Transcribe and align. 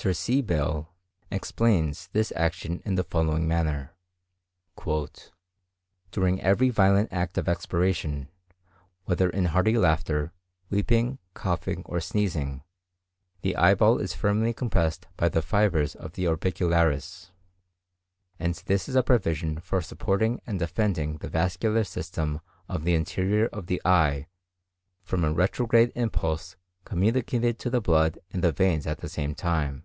Sir 0.00 0.12
C. 0.12 0.42
Bell 0.42 0.94
explains 1.28 2.06
this 2.12 2.32
action 2.36 2.80
in 2.84 2.94
the 2.94 3.02
following 3.02 3.48
manner:—"During 4.76 6.40
every 6.40 6.70
violent 6.70 7.12
act 7.12 7.36
of 7.36 7.48
expiration, 7.48 8.28
whether 9.06 9.28
in 9.28 9.46
hearty 9.46 9.76
laughter, 9.76 10.32
weeping, 10.70 11.18
coughing, 11.34 11.82
or 11.84 11.98
sneezing, 11.98 12.62
the 13.40 13.56
eyeball 13.56 13.98
is 13.98 14.14
firmly 14.14 14.52
compressed 14.54 15.08
by 15.16 15.28
the 15.28 15.42
fibres 15.42 15.96
of 15.96 16.12
the 16.12 16.26
orbicularis; 16.28 17.32
and 18.38 18.54
this 18.66 18.88
is 18.88 18.94
a 18.94 19.02
provision 19.02 19.58
for 19.58 19.82
supporting 19.82 20.40
and 20.46 20.60
defending 20.60 21.16
the 21.16 21.28
vascular 21.28 21.82
system 21.82 22.38
of 22.68 22.84
the 22.84 22.94
interior 22.94 23.46
of 23.46 23.66
the 23.66 23.82
eye 23.84 24.28
from 25.02 25.24
a 25.24 25.32
retrograde 25.34 25.90
impulse 25.96 26.54
communicated 26.84 27.58
to 27.58 27.68
the 27.68 27.80
blood 27.80 28.20
in 28.30 28.42
the 28.42 28.52
veins 28.52 28.86
at 28.86 28.98
that 28.98 29.36
time. 29.36 29.82